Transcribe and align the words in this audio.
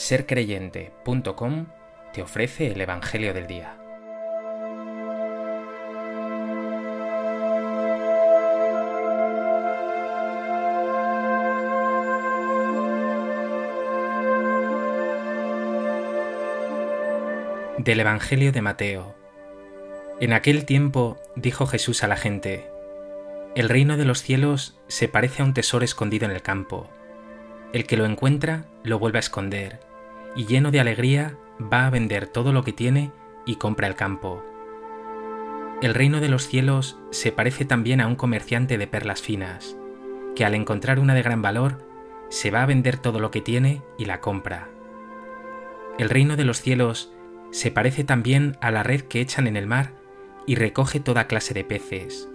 sercreyente.com 0.00 1.66
te 2.14 2.22
ofrece 2.22 2.68
el 2.68 2.80
Evangelio 2.80 3.34
del 3.34 3.46
Día. 3.46 3.76
Del 17.76 18.00
Evangelio 18.00 18.52
de 18.52 18.62
Mateo. 18.62 19.14
En 20.18 20.32
aquel 20.32 20.64
tiempo 20.64 21.18
dijo 21.36 21.66
Jesús 21.66 22.02
a 22.02 22.08
la 22.08 22.16
gente, 22.16 22.70
El 23.54 23.68
reino 23.68 23.98
de 23.98 24.06
los 24.06 24.22
cielos 24.22 24.80
se 24.88 25.08
parece 25.08 25.42
a 25.42 25.44
un 25.44 25.52
tesoro 25.52 25.84
escondido 25.84 26.24
en 26.24 26.30
el 26.30 26.40
campo. 26.40 26.88
El 27.74 27.86
que 27.86 27.98
lo 27.98 28.06
encuentra 28.06 28.64
lo 28.82 28.98
vuelve 28.98 29.18
a 29.18 29.20
esconder 29.20 29.89
y 30.36 30.46
lleno 30.46 30.70
de 30.70 30.80
alegría 30.80 31.36
va 31.60 31.86
a 31.86 31.90
vender 31.90 32.26
todo 32.26 32.52
lo 32.52 32.64
que 32.64 32.72
tiene 32.72 33.12
y 33.46 33.56
compra 33.56 33.86
el 33.86 33.94
campo. 33.94 34.44
El 35.82 35.94
reino 35.94 36.20
de 36.20 36.28
los 36.28 36.46
cielos 36.46 36.98
se 37.10 37.32
parece 37.32 37.64
también 37.64 38.00
a 38.00 38.06
un 38.06 38.16
comerciante 38.16 38.78
de 38.78 38.86
perlas 38.86 39.22
finas, 39.22 39.76
que 40.36 40.44
al 40.44 40.54
encontrar 40.54 41.00
una 41.00 41.14
de 41.14 41.22
gran 41.22 41.42
valor, 41.42 41.78
se 42.28 42.50
va 42.50 42.62
a 42.62 42.66
vender 42.66 42.96
todo 42.96 43.18
lo 43.18 43.30
que 43.30 43.40
tiene 43.40 43.82
y 43.98 44.04
la 44.04 44.20
compra. 44.20 44.68
El 45.98 46.10
reino 46.10 46.36
de 46.36 46.44
los 46.44 46.60
cielos 46.60 47.12
se 47.50 47.70
parece 47.70 48.04
también 48.04 48.56
a 48.60 48.70
la 48.70 48.82
red 48.82 49.02
que 49.02 49.20
echan 49.20 49.46
en 49.46 49.56
el 49.56 49.66
mar 49.66 49.92
y 50.46 50.54
recoge 50.54 51.00
toda 51.00 51.26
clase 51.26 51.54
de 51.54 51.64
peces. 51.64 52.28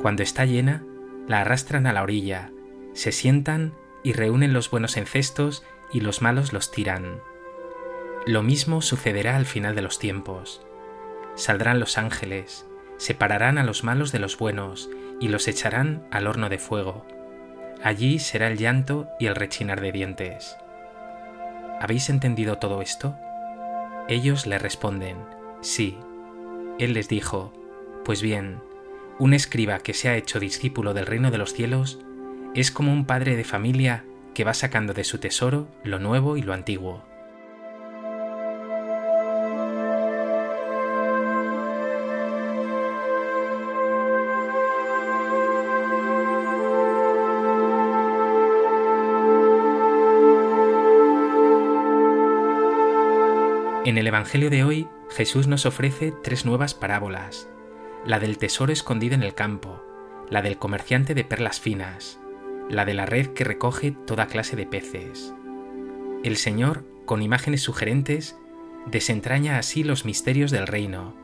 Cuando 0.00 0.22
está 0.22 0.44
llena, 0.44 0.84
la 1.28 1.40
arrastran 1.42 1.86
a 1.86 1.92
la 1.92 2.02
orilla, 2.02 2.50
se 2.94 3.12
sientan 3.12 3.74
y 4.02 4.12
reúnen 4.12 4.52
los 4.52 4.70
buenos 4.70 4.96
en 4.96 5.06
cestos 5.06 5.62
y 5.92 6.00
los 6.00 6.22
malos 6.22 6.52
los 6.52 6.70
tiran. 6.70 7.20
Lo 8.26 8.42
mismo 8.42 8.82
sucederá 8.82 9.36
al 9.36 9.46
final 9.46 9.74
de 9.74 9.82
los 9.82 9.98
tiempos. 9.98 10.64
Saldrán 11.34 11.80
los 11.80 11.98
ángeles, 11.98 12.66
separarán 12.96 13.58
a 13.58 13.64
los 13.64 13.84
malos 13.84 14.12
de 14.12 14.18
los 14.18 14.38
buenos 14.38 14.88
y 15.20 15.28
los 15.28 15.48
echarán 15.48 16.06
al 16.10 16.26
horno 16.26 16.48
de 16.48 16.58
fuego. 16.58 17.04
Allí 17.82 18.18
será 18.18 18.46
el 18.46 18.58
llanto 18.58 19.08
y 19.18 19.26
el 19.26 19.34
rechinar 19.34 19.80
de 19.80 19.90
dientes. 19.90 20.56
¿Habéis 21.80 22.10
entendido 22.10 22.58
todo 22.58 22.80
esto? 22.80 23.16
Ellos 24.08 24.46
le 24.46 24.58
responden, 24.58 25.16
sí. 25.60 25.98
Él 26.78 26.94
les 26.94 27.08
dijo, 27.08 27.52
pues 28.04 28.22
bien, 28.22 28.60
un 29.18 29.34
escriba 29.34 29.80
que 29.80 29.94
se 29.94 30.08
ha 30.08 30.16
hecho 30.16 30.38
discípulo 30.38 30.94
del 30.94 31.06
reino 31.06 31.30
de 31.30 31.38
los 31.38 31.52
cielos 31.52 31.98
es 32.54 32.70
como 32.70 32.92
un 32.92 33.04
padre 33.04 33.36
de 33.36 33.44
familia 33.44 34.04
que 34.34 34.44
va 34.44 34.54
sacando 34.54 34.94
de 34.94 35.04
su 35.04 35.18
tesoro 35.18 35.66
lo 35.84 35.98
nuevo 35.98 36.36
y 36.36 36.42
lo 36.42 36.52
antiguo. 36.52 37.02
En 53.84 53.98
el 53.98 54.06
Evangelio 54.06 54.48
de 54.48 54.64
hoy, 54.64 54.88
Jesús 55.10 55.48
nos 55.48 55.66
ofrece 55.66 56.14
tres 56.22 56.46
nuevas 56.46 56.72
parábolas. 56.72 57.48
La 58.06 58.20
del 58.20 58.38
tesoro 58.38 58.72
escondido 58.72 59.14
en 59.14 59.22
el 59.22 59.34
campo, 59.34 59.82
la 60.30 60.40
del 60.40 60.56
comerciante 60.56 61.14
de 61.14 61.24
perlas 61.24 61.60
finas 61.60 62.21
la 62.68 62.84
de 62.84 62.94
la 62.94 63.06
red 63.06 63.28
que 63.28 63.44
recoge 63.44 63.94
toda 64.06 64.26
clase 64.26 64.56
de 64.56 64.66
peces. 64.66 65.34
El 66.24 66.36
Señor, 66.36 66.84
con 67.04 67.22
imágenes 67.22 67.62
sugerentes, 67.62 68.36
desentraña 68.86 69.58
así 69.58 69.84
los 69.84 70.04
misterios 70.04 70.50
del 70.50 70.66
reino. 70.66 71.14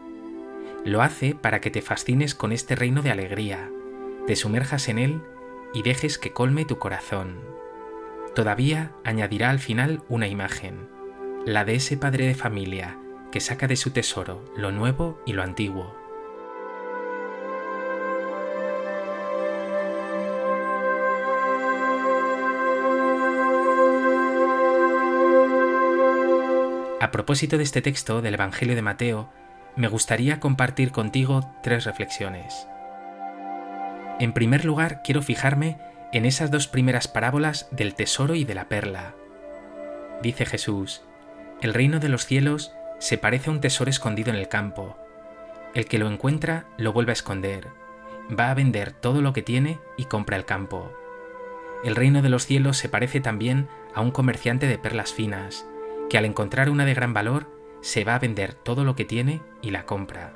Lo 0.84 1.02
hace 1.02 1.34
para 1.34 1.60
que 1.60 1.70
te 1.70 1.82
fascines 1.82 2.34
con 2.34 2.52
este 2.52 2.76
reino 2.76 3.02
de 3.02 3.10
alegría, 3.10 3.70
te 4.26 4.36
sumerjas 4.36 4.88
en 4.88 4.98
él 4.98 5.20
y 5.74 5.82
dejes 5.82 6.18
que 6.18 6.32
colme 6.32 6.64
tu 6.64 6.78
corazón. 6.78 7.36
Todavía 8.34 8.92
añadirá 9.04 9.50
al 9.50 9.58
final 9.58 10.02
una 10.08 10.28
imagen, 10.28 10.88
la 11.44 11.64
de 11.64 11.74
ese 11.74 11.96
padre 11.96 12.26
de 12.26 12.34
familia 12.34 12.98
que 13.32 13.40
saca 13.40 13.66
de 13.66 13.76
su 13.76 13.90
tesoro 13.90 14.44
lo 14.56 14.72
nuevo 14.72 15.20
y 15.26 15.32
lo 15.32 15.42
antiguo. 15.42 15.97
Propósito 27.28 27.58
de 27.58 27.64
este 27.64 27.82
texto 27.82 28.22
del 28.22 28.32
Evangelio 28.32 28.74
de 28.74 28.80
Mateo, 28.80 29.28
me 29.76 29.86
gustaría 29.88 30.40
compartir 30.40 30.92
contigo 30.92 31.54
tres 31.62 31.84
reflexiones. 31.84 32.66
En 34.18 34.32
primer 34.32 34.64
lugar, 34.64 35.02
quiero 35.04 35.20
fijarme 35.20 35.76
en 36.14 36.24
esas 36.24 36.50
dos 36.50 36.68
primeras 36.68 37.06
parábolas 37.06 37.68
del 37.70 37.94
tesoro 37.94 38.34
y 38.34 38.44
de 38.44 38.54
la 38.54 38.70
perla. 38.70 39.14
Dice 40.22 40.46
Jesús, 40.46 41.02
el 41.60 41.74
reino 41.74 42.00
de 42.00 42.08
los 42.08 42.24
cielos 42.24 42.72
se 42.98 43.18
parece 43.18 43.50
a 43.50 43.52
un 43.52 43.60
tesoro 43.60 43.90
escondido 43.90 44.30
en 44.30 44.36
el 44.36 44.48
campo. 44.48 44.96
El 45.74 45.84
que 45.84 45.98
lo 45.98 46.10
encuentra 46.10 46.64
lo 46.78 46.94
vuelve 46.94 47.12
a 47.12 47.20
esconder, 47.20 47.68
va 48.30 48.50
a 48.50 48.54
vender 48.54 48.92
todo 48.92 49.20
lo 49.20 49.34
que 49.34 49.42
tiene 49.42 49.78
y 49.98 50.06
compra 50.06 50.38
el 50.38 50.46
campo. 50.46 50.90
El 51.84 51.94
reino 51.94 52.22
de 52.22 52.30
los 52.30 52.46
cielos 52.46 52.78
se 52.78 52.88
parece 52.88 53.20
también 53.20 53.68
a 53.94 54.00
un 54.00 54.12
comerciante 54.12 54.66
de 54.66 54.78
perlas 54.78 55.12
finas, 55.12 55.66
que 56.08 56.18
al 56.18 56.24
encontrar 56.24 56.70
una 56.70 56.84
de 56.84 56.94
gran 56.94 57.12
valor 57.12 57.46
se 57.80 58.04
va 58.04 58.14
a 58.14 58.18
vender 58.18 58.54
todo 58.54 58.84
lo 58.84 58.96
que 58.96 59.04
tiene 59.04 59.40
y 59.62 59.70
la 59.70 59.84
compra. 59.84 60.34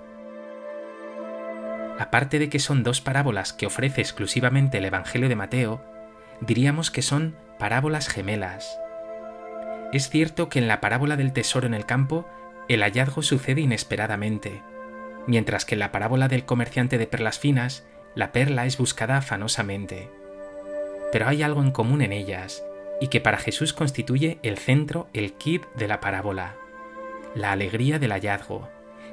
Aparte 1.98 2.38
de 2.38 2.48
que 2.48 2.58
son 2.58 2.82
dos 2.82 3.00
parábolas 3.00 3.52
que 3.52 3.66
ofrece 3.66 4.00
exclusivamente 4.00 4.78
el 4.78 4.84
Evangelio 4.84 5.28
de 5.28 5.36
Mateo, 5.36 5.84
diríamos 6.40 6.90
que 6.90 7.02
son 7.02 7.36
parábolas 7.58 8.08
gemelas. 8.08 8.78
Es 9.92 10.08
cierto 10.08 10.48
que 10.48 10.58
en 10.58 10.68
la 10.68 10.80
parábola 10.80 11.16
del 11.16 11.32
tesoro 11.32 11.66
en 11.66 11.74
el 11.74 11.86
campo 11.86 12.26
el 12.68 12.82
hallazgo 12.82 13.22
sucede 13.22 13.60
inesperadamente, 13.60 14.62
mientras 15.26 15.64
que 15.64 15.74
en 15.74 15.80
la 15.80 15.92
parábola 15.92 16.28
del 16.28 16.44
comerciante 16.44 16.98
de 16.98 17.06
perlas 17.06 17.38
finas 17.38 17.86
la 18.14 18.32
perla 18.32 18.66
es 18.66 18.78
buscada 18.78 19.16
afanosamente. 19.18 20.10
Pero 21.12 21.28
hay 21.28 21.42
algo 21.42 21.62
en 21.62 21.70
común 21.70 22.02
en 22.02 22.12
ellas, 22.12 22.64
y 23.00 23.08
que 23.08 23.20
para 23.20 23.38
Jesús 23.38 23.72
constituye 23.72 24.38
el 24.42 24.58
centro, 24.58 25.08
el 25.12 25.32
kit 25.34 25.64
de 25.74 25.88
la 25.88 26.00
parábola, 26.00 26.56
la 27.34 27.52
alegría 27.52 27.98
del 27.98 28.12
hallazgo, 28.12 28.68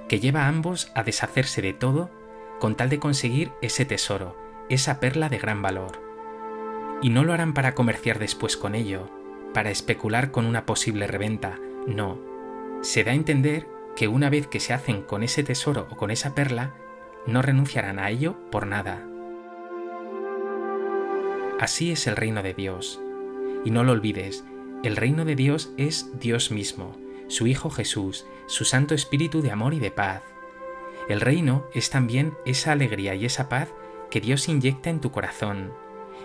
que 0.07 0.19
lleva 0.19 0.43
a 0.43 0.47
ambos 0.47 0.91
a 0.95 1.03
deshacerse 1.03 1.61
de 1.61 1.73
todo 1.73 2.09
con 2.59 2.75
tal 2.75 2.89
de 2.89 2.99
conseguir 2.99 3.51
ese 3.61 3.85
tesoro, 3.85 4.35
esa 4.69 4.99
perla 4.99 5.29
de 5.29 5.37
gran 5.37 5.61
valor. 5.61 6.01
Y 7.01 7.09
no 7.09 7.23
lo 7.23 7.33
harán 7.33 7.53
para 7.53 7.73
comerciar 7.73 8.19
después 8.19 8.57
con 8.57 8.75
ello, 8.75 9.09
para 9.53 9.71
especular 9.71 10.31
con 10.31 10.45
una 10.45 10.65
posible 10.65 11.07
reventa, 11.07 11.57
no. 11.87 12.19
Se 12.81 13.03
da 13.03 13.11
a 13.11 13.15
entender 13.15 13.67
que 13.95 14.07
una 14.07 14.29
vez 14.29 14.47
que 14.47 14.59
se 14.59 14.73
hacen 14.73 15.01
con 15.01 15.23
ese 15.23 15.43
tesoro 15.43 15.87
o 15.89 15.95
con 15.95 16.11
esa 16.11 16.35
perla, 16.35 16.73
no 17.25 17.41
renunciarán 17.41 17.99
a 17.99 18.09
ello 18.09 18.35
por 18.51 18.67
nada. 18.67 19.05
Así 21.59 21.91
es 21.91 22.07
el 22.07 22.15
reino 22.15 22.41
de 22.41 22.53
Dios. 22.53 23.01
Y 23.65 23.71
no 23.71 23.83
lo 23.83 23.91
olvides, 23.91 24.43
el 24.83 24.95
reino 24.95 25.25
de 25.25 25.35
Dios 25.35 25.71
es 25.77 26.09
Dios 26.19 26.51
mismo, 26.51 26.95
su 27.27 27.47
Hijo 27.47 27.69
Jesús, 27.69 28.25
su 28.47 28.65
Santo 28.65 28.95
Espíritu 28.95 29.41
de 29.41 29.51
amor 29.51 29.73
y 29.73 29.79
de 29.79 29.91
paz. 29.91 30.23
El 31.09 31.21
reino 31.21 31.65
es 31.73 31.89
también 31.89 32.33
esa 32.45 32.71
alegría 32.71 33.15
y 33.15 33.25
esa 33.25 33.49
paz 33.49 33.69
que 34.09 34.21
Dios 34.21 34.47
inyecta 34.47 34.89
en 34.89 35.01
tu 35.01 35.11
corazón 35.11 35.73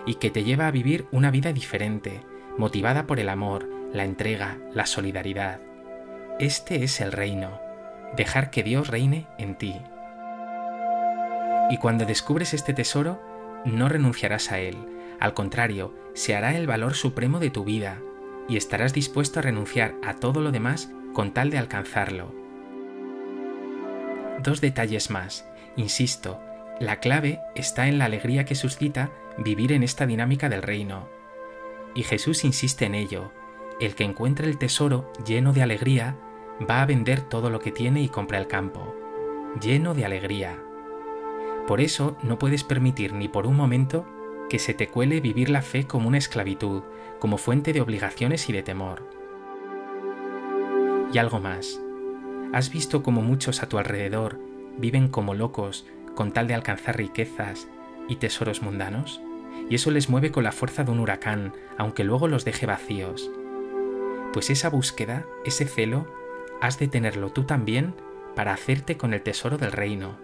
y 0.06 0.16
que 0.16 0.30
te 0.30 0.44
lleva 0.44 0.66
a 0.66 0.70
vivir 0.70 1.06
una 1.10 1.30
vida 1.30 1.52
diferente, 1.52 2.22
motivada 2.56 3.06
por 3.06 3.20
el 3.20 3.28
amor, 3.28 3.68
la 3.92 4.04
entrega, 4.04 4.58
la 4.72 4.86
solidaridad. 4.86 5.60
Este 6.38 6.84
es 6.84 7.00
el 7.00 7.12
reino, 7.12 7.60
dejar 8.16 8.50
que 8.50 8.62
Dios 8.62 8.88
reine 8.88 9.26
en 9.38 9.56
ti. 9.56 9.74
Y 11.70 11.78
cuando 11.78 12.04
descubres 12.04 12.54
este 12.54 12.74
tesoro, 12.74 13.20
no 13.64 13.88
renunciarás 13.88 14.52
a 14.52 14.58
él, 14.58 14.76
al 15.20 15.34
contrario, 15.34 15.94
se 16.14 16.34
hará 16.34 16.56
el 16.56 16.66
valor 16.66 16.94
supremo 16.94 17.40
de 17.40 17.50
tu 17.50 17.64
vida 17.64 18.00
y 18.48 18.56
estarás 18.56 18.92
dispuesto 18.92 19.38
a 19.38 19.42
renunciar 19.42 19.94
a 20.02 20.14
todo 20.14 20.40
lo 20.40 20.52
demás 20.52 20.90
con 21.12 21.32
tal 21.32 21.50
de 21.50 21.58
alcanzarlo. 21.58 22.32
Dos 24.42 24.60
detalles 24.60 25.10
más. 25.10 25.46
Insisto, 25.76 26.40
la 26.80 27.00
clave 27.00 27.40
está 27.54 27.88
en 27.88 27.98
la 27.98 28.04
alegría 28.04 28.44
que 28.44 28.54
suscita 28.54 29.10
vivir 29.38 29.72
en 29.72 29.82
esta 29.82 30.06
dinámica 30.06 30.48
del 30.48 30.62
reino. 30.62 31.08
Y 31.94 32.02
Jesús 32.02 32.44
insiste 32.44 32.84
en 32.84 32.94
ello. 32.94 33.32
El 33.80 33.94
que 33.94 34.04
encuentra 34.04 34.46
el 34.46 34.58
tesoro 34.58 35.10
lleno 35.24 35.52
de 35.52 35.62
alegría 35.62 36.16
va 36.68 36.82
a 36.82 36.86
vender 36.86 37.22
todo 37.22 37.50
lo 37.50 37.60
que 37.60 37.72
tiene 37.72 38.02
y 38.02 38.08
compra 38.08 38.38
el 38.38 38.46
campo. 38.46 38.94
Lleno 39.60 39.94
de 39.94 40.04
alegría. 40.04 40.58
Por 41.66 41.80
eso 41.80 42.16
no 42.22 42.38
puedes 42.38 42.64
permitir 42.64 43.12
ni 43.14 43.28
por 43.28 43.46
un 43.46 43.56
momento 43.56 44.06
que 44.54 44.60
se 44.60 44.72
te 44.72 44.86
cuele 44.86 45.20
vivir 45.20 45.50
la 45.50 45.62
fe 45.62 45.84
como 45.84 46.06
una 46.06 46.18
esclavitud, 46.18 46.84
como 47.18 47.38
fuente 47.38 47.72
de 47.72 47.80
obligaciones 47.80 48.48
y 48.48 48.52
de 48.52 48.62
temor. 48.62 49.02
Y 51.12 51.18
algo 51.18 51.40
más. 51.40 51.80
¿Has 52.52 52.70
visto 52.70 53.02
cómo 53.02 53.20
muchos 53.20 53.64
a 53.64 53.68
tu 53.68 53.78
alrededor 53.78 54.38
viven 54.78 55.08
como 55.08 55.34
locos 55.34 55.86
con 56.14 56.30
tal 56.30 56.46
de 56.46 56.54
alcanzar 56.54 56.96
riquezas 56.98 57.66
y 58.06 58.14
tesoros 58.14 58.62
mundanos? 58.62 59.20
Y 59.68 59.74
eso 59.74 59.90
les 59.90 60.08
mueve 60.08 60.30
con 60.30 60.44
la 60.44 60.52
fuerza 60.52 60.84
de 60.84 60.92
un 60.92 61.00
huracán, 61.00 61.52
aunque 61.76 62.04
luego 62.04 62.28
los 62.28 62.44
deje 62.44 62.64
vacíos. 62.64 63.28
Pues 64.32 64.50
esa 64.50 64.70
búsqueda, 64.70 65.26
ese 65.44 65.64
celo, 65.64 66.06
has 66.60 66.78
de 66.78 66.86
tenerlo 66.86 67.32
tú 67.32 67.42
también 67.42 67.92
para 68.36 68.52
hacerte 68.52 68.96
con 68.96 69.14
el 69.14 69.22
tesoro 69.22 69.58
del 69.58 69.72
reino, 69.72 70.16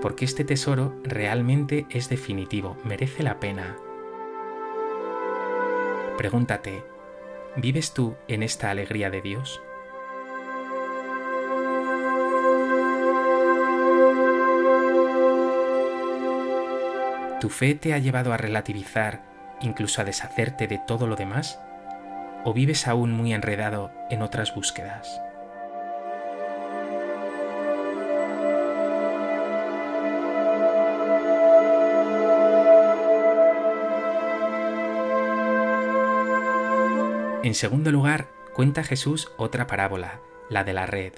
porque 0.00 0.24
este 0.24 0.44
tesoro 0.44 0.94
realmente 1.02 1.86
es 1.90 2.08
definitivo, 2.08 2.76
merece 2.84 3.22
la 3.22 3.40
pena. 3.40 3.76
Pregúntate, 6.16 6.84
¿vives 7.56 7.92
tú 7.94 8.16
en 8.28 8.42
esta 8.42 8.70
alegría 8.70 9.10
de 9.10 9.20
Dios? 9.20 9.60
¿Tu 17.40 17.50
fe 17.50 17.76
te 17.76 17.94
ha 17.94 17.98
llevado 17.98 18.32
a 18.32 18.36
relativizar, 18.36 19.22
incluso 19.60 20.00
a 20.00 20.04
deshacerte 20.04 20.66
de 20.66 20.80
todo 20.84 21.06
lo 21.06 21.14
demás? 21.14 21.60
¿O 22.44 22.52
vives 22.52 22.88
aún 22.88 23.12
muy 23.12 23.32
enredado 23.32 23.92
en 24.10 24.22
otras 24.22 24.54
búsquedas? 24.54 25.20
En 37.44 37.54
segundo 37.54 37.92
lugar, 37.92 38.26
cuenta 38.52 38.82
Jesús 38.82 39.30
otra 39.36 39.68
parábola, 39.68 40.20
la 40.50 40.64
de 40.64 40.72
la 40.72 40.86
red. 40.86 41.12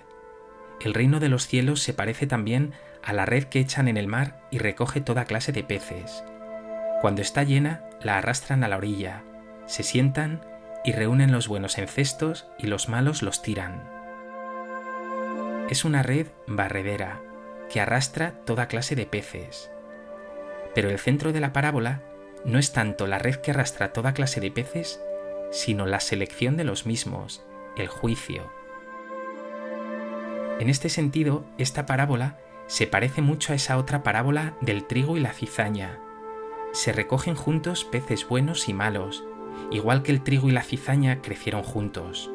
El 0.78 0.92
reino 0.92 1.18
de 1.18 1.30
los 1.30 1.46
cielos 1.46 1.80
se 1.80 1.94
parece 1.94 2.26
también 2.26 2.74
a 3.02 3.14
la 3.14 3.24
red 3.24 3.44
que 3.44 3.58
echan 3.58 3.88
en 3.88 3.96
el 3.96 4.06
mar 4.06 4.46
y 4.50 4.58
recoge 4.58 5.00
toda 5.00 5.24
clase 5.24 5.50
de 5.52 5.64
peces. 5.64 6.22
Cuando 7.00 7.22
está 7.22 7.42
llena, 7.42 7.84
la 8.02 8.18
arrastran 8.18 8.64
a 8.64 8.68
la 8.68 8.76
orilla, 8.76 9.22
se 9.64 9.82
sientan 9.82 10.44
y 10.84 10.92
reúnen 10.92 11.32
los 11.32 11.48
buenos 11.48 11.78
en 11.78 11.88
cestos 11.88 12.46
y 12.58 12.66
los 12.66 12.90
malos 12.90 13.22
los 13.22 13.40
tiran. 13.40 13.88
Es 15.70 15.86
una 15.86 16.02
red 16.02 16.26
barredera 16.46 17.22
que 17.70 17.80
arrastra 17.80 18.32
toda 18.44 18.68
clase 18.68 18.94
de 18.94 19.06
peces. 19.06 19.70
Pero 20.74 20.90
el 20.90 20.98
centro 20.98 21.32
de 21.32 21.40
la 21.40 21.54
parábola 21.54 22.02
no 22.44 22.58
es 22.58 22.72
tanto 22.72 23.06
la 23.06 23.18
red 23.18 23.36
que 23.36 23.52
arrastra 23.52 23.94
toda 23.94 24.12
clase 24.12 24.40
de 24.40 24.50
peces, 24.50 25.00
sino 25.50 25.86
la 25.86 26.00
selección 26.00 26.56
de 26.56 26.64
los 26.64 26.86
mismos, 26.86 27.42
el 27.76 27.88
juicio. 27.88 28.50
En 30.60 30.68
este 30.68 30.88
sentido, 30.88 31.44
esta 31.58 31.86
parábola 31.86 32.38
se 32.66 32.86
parece 32.86 33.22
mucho 33.22 33.52
a 33.52 33.56
esa 33.56 33.78
otra 33.78 34.02
parábola 34.02 34.54
del 34.60 34.86
trigo 34.86 35.16
y 35.16 35.20
la 35.20 35.32
cizaña. 35.32 35.98
Se 36.72 36.92
recogen 36.92 37.34
juntos 37.34 37.84
peces 37.84 38.28
buenos 38.28 38.68
y 38.68 38.74
malos, 38.74 39.24
igual 39.72 40.02
que 40.02 40.12
el 40.12 40.22
trigo 40.22 40.48
y 40.48 40.52
la 40.52 40.62
cizaña 40.62 41.20
crecieron 41.20 41.62
juntos. 41.62 42.30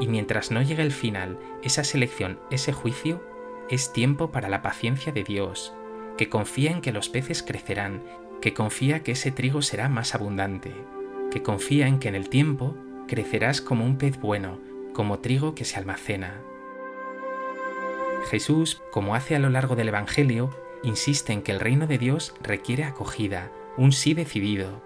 Y 0.00 0.08
mientras 0.08 0.50
no 0.50 0.62
llegue 0.62 0.82
el 0.82 0.92
final, 0.92 1.38
esa 1.62 1.84
selección, 1.84 2.40
ese 2.50 2.72
juicio, 2.72 3.22
es 3.70 3.92
tiempo 3.92 4.32
para 4.32 4.48
la 4.48 4.62
paciencia 4.62 5.12
de 5.12 5.22
Dios, 5.22 5.72
que 6.18 6.28
confía 6.28 6.72
en 6.72 6.80
que 6.80 6.90
los 6.90 7.08
peces 7.08 7.42
crecerán, 7.44 8.02
que 8.40 8.54
confía 8.54 9.04
que 9.04 9.12
ese 9.12 9.30
trigo 9.30 9.62
será 9.62 9.88
más 9.88 10.16
abundante 10.16 10.74
que 11.32 11.42
confía 11.42 11.86
en 11.86 11.98
que 11.98 12.08
en 12.08 12.14
el 12.14 12.28
tiempo 12.28 12.76
crecerás 13.08 13.62
como 13.62 13.86
un 13.86 13.96
pez 13.96 14.20
bueno, 14.20 14.60
como 14.92 15.20
trigo 15.20 15.54
que 15.54 15.64
se 15.64 15.78
almacena. 15.78 16.42
Jesús, 18.30 18.82
como 18.92 19.14
hace 19.14 19.34
a 19.34 19.38
lo 19.38 19.48
largo 19.48 19.74
del 19.74 19.88
Evangelio, 19.88 20.50
insiste 20.82 21.32
en 21.32 21.42
que 21.42 21.52
el 21.52 21.60
reino 21.60 21.86
de 21.86 21.96
Dios 21.96 22.34
requiere 22.42 22.84
acogida, 22.84 23.50
un 23.78 23.92
sí 23.92 24.12
decidido. 24.12 24.82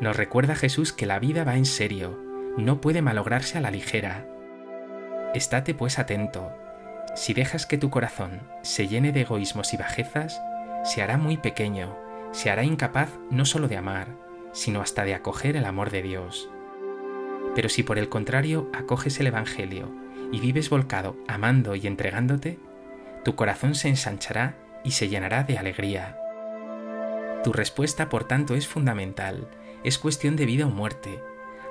Nos 0.00 0.16
recuerda 0.16 0.56
Jesús 0.56 0.92
que 0.92 1.06
la 1.06 1.20
vida 1.20 1.44
va 1.44 1.56
en 1.56 1.66
serio, 1.66 2.18
no 2.56 2.80
puede 2.80 3.00
malograrse 3.00 3.56
a 3.56 3.60
la 3.60 3.70
ligera. 3.70 4.26
Estate 5.34 5.72
pues 5.72 6.00
atento. 6.00 6.50
Si 7.14 7.32
dejas 7.32 7.66
que 7.66 7.78
tu 7.78 7.90
corazón 7.90 8.42
se 8.62 8.88
llene 8.88 9.12
de 9.12 9.20
egoísmos 9.20 9.72
y 9.72 9.76
bajezas, 9.76 10.42
se 10.82 11.00
hará 11.00 11.16
muy 11.16 11.36
pequeño, 11.36 11.96
se 12.32 12.50
hará 12.50 12.64
incapaz 12.64 13.10
no 13.30 13.44
solo 13.44 13.68
de 13.68 13.76
amar, 13.76 14.08
sino 14.52 14.80
hasta 14.80 15.04
de 15.04 15.14
acoger 15.14 15.56
el 15.56 15.64
amor 15.64 15.90
de 15.90 16.02
Dios. 16.02 16.50
Pero 17.54 17.68
si 17.68 17.82
por 17.82 17.98
el 17.98 18.08
contrario 18.08 18.70
acoges 18.72 19.18
el 19.20 19.26
Evangelio 19.26 19.90
y 20.32 20.40
vives 20.40 20.70
volcado, 20.70 21.16
amando 21.26 21.74
y 21.74 21.86
entregándote, 21.86 22.58
tu 23.24 23.34
corazón 23.34 23.74
se 23.74 23.88
ensanchará 23.88 24.56
y 24.84 24.92
se 24.92 25.08
llenará 25.08 25.44
de 25.44 25.58
alegría. 25.58 26.16
Tu 27.44 27.52
respuesta, 27.52 28.08
por 28.08 28.24
tanto, 28.24 28.54
es 28.54 28.68
fundamental, 28.68 29.48
es 29.82 29.98
cuestión 29.98 30.36
de 30.36 30.46
vida 30.46 30.66
o 30.66 30.70
muerte, 30.70 31.22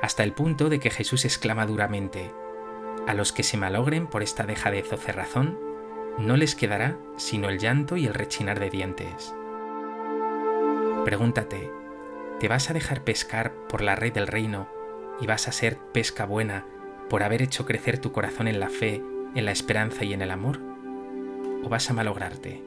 hasta 0.01 0.23
el 0.23 0.33
punto 0.33 0.69
de 0.69 0.79
que 0.79 0.89
Jesús 0.89 1.25
exclama 1.25 1.65
duramente, 1.65 2.31
a 3.07 3.13
los 3.13 3.31
que 3.31 3.43
se 3.43 3.57
malogren 3.57 4.07
por 4.07 4.23
esta 4.23 4.43
dejadez 4.43 4.91
o 4.93 4.97
cerrazón, 4.97 5.57
no 6.17 6.37
les 6.37 6.55
quedará 6.55 6.97
sino 7.17 7.49
el 7.49 7.59
llanto 7.59 7.97
y 7.97 8.05
el 8.05 8.13
rechinar 8.13 8.59
de 8.59 8.69
dientes. 8.69 9.33
Pregúntate, 11.05 11.71
¿Te 12.39 12.47
vas 12.47 12.69
a 12.69 12.73
dejar 12.73 13.03
pescar 13.03 13.53
por 13.67 13.81
la 13.81 13.97
red 13.97 14.13
del 14.13 14.25
reino 14.25 14.69
y 15.19 15.27
vas 15.27 15.49
a 15.49 15.51
ser 15.51 15.77
pesca 15.91 16.25
buena 16.25 16.65
por 17.09 17.21
haber 17.21 17.41
hecho 17.41 17.65
crecer 17.65 17.97
tu 17.97 18.13
corazón 18.13 18.47
en 18.47 18.61
la 18.61 18.69
fe, 18.69 19.03
en 19.35 19.43
la 19.43 19.51
esperanza 19.51 20.05
y 20.05 20.13
en 20.13 20.21
el 20.21 20.31
amor? 20.31 20.57
¿O 21.65 21.67
vas 21.67 21.89
a 21.89 21.93
malograrte? 21.93 22.63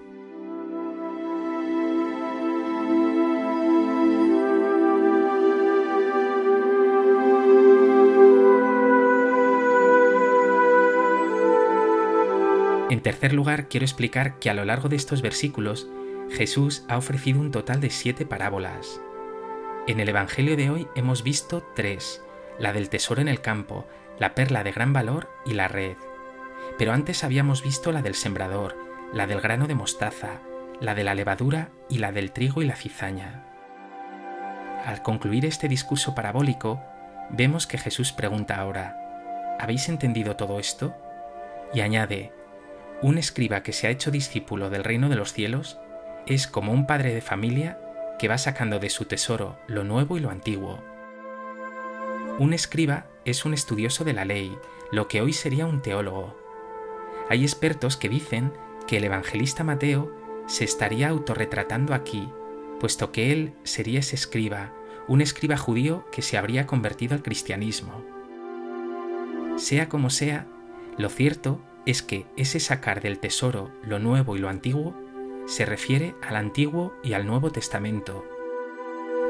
En 12.91 13.01
tercer 13.01 13.33
lugar, 13.33 13.69
quiero 13.69 13.87
explicar 13.87 14.39
que 14.39 14.51
a 14.51 14.55
lo 14.55 14.67
largo 14.67 14.91
de 14.91 14.97
estos 14.97 15.23
versículos, 15.23 15.89
Jesús 16.31 16.85
ha 16.89 16.99
ofrecido 16.99 17.41
un 17.41 17.51
total 17.51 17.81
de 17.81 17.89
siete 17.89 18.27
parábolas. 18.27 19.01
En 19.89 19.99
el 19.99 20.09
Evangelio 20.09 20.57
de 20.57 20.71
hoy 20.71 20.87
hemos 20.95 21.25
visto 21.25 21.69
tres, 21.75 22.23
la 22.57 22.73
del 22.73 22.89
tesoro 22.89 23.21
en 23.21 23.27
el 23.27 23.41
campo, 23.41 23.85
la 24.17 24.33
perla 24.33 24.63
de 24.63 24.71
gran 24.71 24.93
valor 24.93 25.29
y 25.45 25.55
la 25.55 25.67
red. 25.67 25.97
Pero 26.79 26.93
antes 26.93 27.25
habíamos 27.25 27.65
visto 27.65 27.91
la 27.91 28.01
del 28.01 28.15
sembrador, 28.15 28.77
la 29.13 29.27
del 29.27 29.41
grano 29.41 29.67
de 29.67 29.75
mostaza, 29.75 30.39
la 30.81 30.95
de 30.95 31.03
la 31.03 31.17
levadura 31.17 31.71
y 31.89 31.99
la 31.99 32.13
del 32.13 32.31
trigo 32.31 32.63
y 32.63 32.67
la 32.67 32.77
cizaña. 32.77 33.45
Al 34.87 35.03
concluir 35.03 35.45
este 35.47 35.67
discurso 35.67 36.15
parabólico, 36.15 36.81
vemos 37.31 37.67
que 37.67 37.77
Jesús 37.79 38.13
pregunta 38.13 38.61
ahora, 38.61 39.57
¿habéis 39.59 39.89
entendido 39.89 40.37
todo 40.37 40.61
esto? 40.61 40.95
Y 41.75 41.81
añade, 41.81 42.33
un 43.03 43.19
escriba 43.19 43.65
que 43.65 43.73
se 43.73 43.89
ha 43.89 43.91
hecho 43.91 44.13
discípulo 44.13 44.71
del 44.71 44.85
reino 44.85 45.09
de 45.09 45.17
los 45.17 45.33
cielos 45.33 45.81
es 46.27 46.47
como 46.47 46.71
un 46.71 46.87
padre 46.87 47.13
de 47.13 47.21
familia 47.21 47.81
que 48.23 48.29
va 48.29 48.39
sacando 48.39 48.79
de 48.79 48.89
su 48.89 49.07
tesoro 49.07 49.59
lo 49.67 49.83
nuevo 49.83 50.17
y 50.17 50.21
lo 50.21 50.31
antiguo. 50.31 50.79
Un 52.39 52.53
escriba 52.53 53.09
es 53.25 53.45
un 53.45 53.53
estudioso 53.53 54.05
de 54.05 54.13
la 54.13 54.25
ley, 54.25 54.57
lo 54.93 55.09
que 55.09 55.21
hoy 55.21 55.33
sería 55.33 55.67
un 55.67 55.83
teólogo. 55.83 56.39
Hay 57.29 57.43
expertos 57.43 57.97
que 57.97 58.09
dicen 58.09 58.53
que 58.87 58.99
el 58.99 59.03
evangelista 59.03 59.65
Mateo 59.65 60.15
se 60.47 60.63
estaría 60.63 61.09
autorretratando 61.09 61.95
aquí, 61.95 62.29
puesto 62.79 63.11
que 63.11 63.33
él 63.33 63.55
sería 63.65 63.99
ese 63.99 64.15
escriba, 64.15 64.73
un 65.09 65.21
escriba 65.21 65.57
judío 65.57 66.07
que 66.13 66.23
se 66.23 66.39
habría 66.39 66.65
convertido 66.65 67.17
al 67.17 67.25
cristianismo. 67.25 68.05
Sea 69.57 69.89
como 69.89 70.11
sea, 70.11 70.47
lo 70.97 71.09
cierto 71.09 71.61
es 71.87 72.03
que 72.03 72.27
ese 72.37 72.61
sacar 72.61 73.03
del 73.03 73.19
tesoro 73.19 73.73
lo 73.83 73.99
nuevo 73.99 74.37
y 74.37 74.39
lo 74.39 74.49
antiguo 74.49 74.95
se 75.47 75.65
refiere 75.67 76.15
al 76.23 76.37
Antiguo 76.37 76.95
y 77.03 77.15
al 77.15 77.27
Nuevo 77.27 77.51
Testamento. 77.51 78.25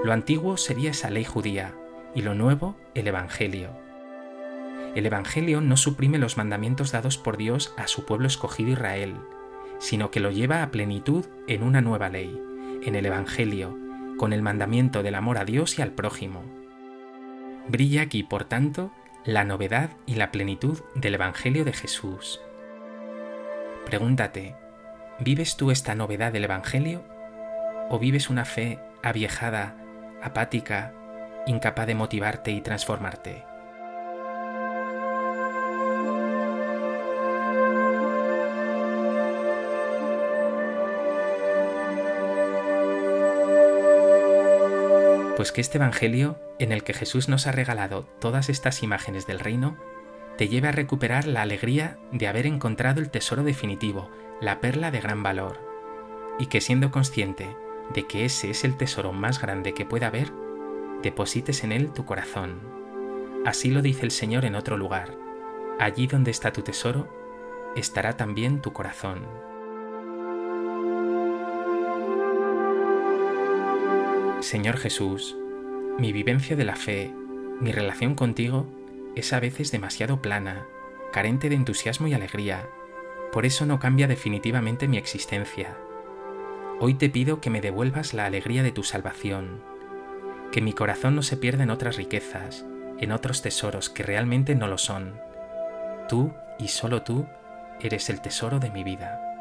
Lo 0.04 0.12
antiguo 0.12 0.56
sería 0.56 0.90
esa 0.90 1.10
ley 1.10 1.24
judía 1.24 1.74
y 2.14 2.22
lo 2.22 2.34
nuevo 2.34 2.76
el 2.94 3.06
Evangelio. 3.08 3.70
El 4.94 5.06
Evangelio 5.06 5.60
no 5.60 5.76
suprime 5.76 6.18
los 6.18 6.36
mandamientos 6.36 6.92
dados 6.92 7.16
por 7.16 7.36
Dios 7.36 7.74
a 7.78 7.86
su 7.86 8.04
pueblo 8.04 8.26
escogido 8.26 8.72
Israel, 8.72 9.14
sino 9.78 10.10
que 10.10 10.20
lo 10.20 10.30
lleva 10.30 10.62
a 10.62 10.70
plenitud 10.70 11.24
en 11.48 11.62
una 11.62 11.80
nueva 11.80 12.08
ley, 12.08 12.40
en 12.82 12.94
el 12.94 13.06
Evangelio, 13.06 13.76
con 14.18 14.32
el 14.32 14.42
mandamiento 14.42 15.02
del 15.02 15.14
amor 15.14 15.38
a 15.38 15.44
Dios 15.44 15.78
y 15.78 15.82
al 15.82 15.92
prójimo. 15.92 16.42
Brilla 17.68 18.02
aquí, 18.02 18.22
por 18.22 18.44
tanto, 18.44 18.92
la 19.24 19.44
novedad 19.44 19.90
y 20.04 20.16
la 20.16 20.30
plenitud 20.30 20.80
del 20.94 21.14
Evangelio 21.14 21.64
de 21.64 21.72
Jesús. 21.72 22.40
Pregúntate, 23.86 24.56
¿Vives 25.24 25.56
tú 25.56 25.70
esta 25.70 25.94
novedad 25.94 26.32
del 26.32 26.42
Evangelio? 26.42 27.04
¿O 27.90 28.00
vives 28.00 28.28
una 28.28 28.44
fe 28.44 28.80
aviejada, 29.04 29.76
apática, 30.20 30.92
incapaz 31.46 31.86
de 31.86 31.94
motivarte 31.94 32.50
y 32.50 32.60
transformarte? 32.60 33.44
Pues 45.36 45.52
que 45.52 45.60
este 45.60 45.78
Evangelio, 45.78 46.40
en 46.58 46.72
el 46.72 46.82
que 46.82 46.94
Jesús 46.94 47.28
nos 47.28 47.46
ha 47.46 47.52
regalado 47.52 48.08
todas 48.20 48.48
estas 48.48 48.82
imágenes 48.82 49.28
del 49.28 49.38
reino, 49.38 49.78
te 50.36 50.48
lleve 50.48 50.68
a 50.68 50.72
recuperar 50.72 51.26
la 51.26 51.42
alegría 51.42 51.98
de 52.10 52.26
haber 52.26 52.46
encontrado 52.46 53.00
el 53.00 53.10
tesoro 53.10 53.44
definitivo, 53.44 54.10
la 54.40 54.60
perla 54.60 54.90
de 54.90 55.00
gran 55.00 55.22
valor, 55.22 55.60
y 56.38 56.46
que 56.46 56.60
siendo 56.60 56.90
consciente 56.90 57.56
de 57.94 58.06
que 58.06 58.24
ese 58.24 58.50
es 58.50 58.64
el 58.64 58.76
tesoro 58.76 59.12
más 59.12 59.40
grande 59.40 59.74
que 59.74 59.84
pueda 59.84 60.06
haber, 60.06 60.32
deposites 61.02 61.64
en 61.64 61.72
él 61.72 61.92
tu 61.92 62.04
corazón. 62.04 62.60
Así 63.44 63.70
lo 63.70 63.82
dice 63.82 64.04
el 64.04 64.10
Señor 64.10 64.44
en 64.44 64.54
otro 64.54 64.76
lugar. 64.76 65.14
Allí 65.78 66.06
donde 66.06 66.30
está 66.30 66.52
tu 66.52 66.62
tesoro, 66.62 67.08
estará 67.76 68.16
también 68.16 68.60
tu 68.60 68.72
corazón. 68.72 69.26
Señor 74.40 74.76
Jesús, 74.76 75.36
mi 75.98 76.12
vivencia 76.12 76.56
de 76.56 76.64
la 76.64 76.76
fe, 76.76 77.12
mi 77.60 77.72
relación 77.72 78.14
contigo 78.14 78.66
es 79.14 79.32
a 79.32 79.40
veces 79.40 79.70
demasiado 79.70 80.22
plana, 80.22 80.66
carente 81.12 81.48
de 81.48 81.56
entusiasmo 81.56 82.06
y 82.08 82.14
alegría. 82.14 82.68
Por 83.32 83.46
eso 83.46 83.66
no 83.66 83.78
cambia 83.78 84.08
definitivamente 84.08 84.88
mi 84.88 84.96
existencia. 84.96 85.76
Hoy 86.80 86.94
te 86.94 87.08
pido 87.08 87.40
que 87.40 87.50
me 87.50 87.60
devuelvas 87.60 88.14
la 88.14 88.26
alegría 88.26 88.62
de 88.62 88.72
tu 88.72 88.82
salvación, 88.82 89.62
que 90.50 90.60
mi 90.60 90.72
corazón 90.72 91.14
no 91.14 91.22
se 91.22 91.36
pierda 91.36 91.62
en 91.62 91.70
otras 91.70 91.96
riquezas, 91.96 92.64
en 92.98 93.12
otros 93.12 93.42
tesoros 93.42 93.90
que 93.90 94.02
realmente 94.02 94.54
no 94.54 94.68
lo 94.68 94.78
son. 94.78 95.20
Tú 96.08 96.32
y 96.58 96.68
solo 96.68 97.02
tú 97.02 97.26
eres 97.80 98.10
el 98.10 98.20
tesoro 98.20 98.58
de 98.58 98.70
mi 98.70 98.84
vida. 98.84 99.31